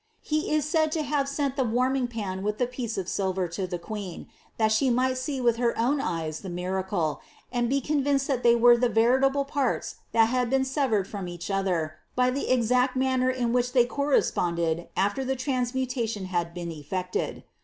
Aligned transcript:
He 0.23 0.51
is 0.51 0.67
said 0.67 0.91
to 0.93 1.03
faavi 1.03 1.27
sent 1.27 1.55
the 1.55 1.63
wanning 1.63 2.07
pan 2.07 2.41
with 2.41 2.57
the 2.57 2.65
piece 2.65 2.97
of 2.97 3.07
silver 3.07 3.47
lo 3.55 3.65
the 3.67 3.77
queen, 3.77 4.27
that 4.57 4.71
ibe 4.81 4.91
might 4.93 5.17
see 5.19 5.39
with 5.39 5.57
her 5.57 5.77
own 5.77 6.01
eyes 6.01 6.43
ihe 6.43 6.49
miracle, 6.49 7.21
and 7.51 7.69
be 7.69 7.81
convinced 7.81 8.25
that 8.25 8.41
thef 8.43 8.59
were 8.59 8.75
the 8.75 8.89
veritable 8.89 9.45
parts 9.45 9.97
that 10.11 10.29
had 10.29 10.49
been 10.49 10.65
severed 10.65 11.07
from 11.07 11.27
each 11.27 11.51
other, 11.51 11.97
by 12.15 12.31
the 12.31 12.49
exact 12.49 12.95
manner 12.95 13.29
in 13.29 13.53
which 13.53 13.73
they 13.73 13.85
corresponded 13.85 14.89
after 14.97 15.23
the 15.23 15.35
transmutation 15.35 16.25
ba^ 16.25 16.51
been 16.51 16.69
eftcted. 16.69 17.43